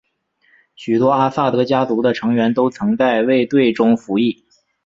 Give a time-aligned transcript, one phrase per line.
[0.75, 4.43] 许多阿萨德家族的成员都曾在卫队中服役。